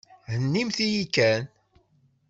Hennimt-yi 0.31 1.03
kan. 1.15 1.41